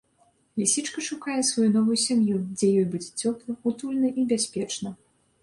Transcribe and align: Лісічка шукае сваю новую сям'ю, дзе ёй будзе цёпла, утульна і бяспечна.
Лісічка 0.61 1.03
шукае 1.09 1.35
сваю 1.49 1.65
новую 1.75 1.97
сям'ю, 2.05 2.39
дзе 2.57 2.67
ёй 2.79 2.87
будзе 2.95 3.11
цёпла, 3.27 3.59
утульна 3.75 4.09
і 4.23 4.27
бяспечна. 4.35 4.89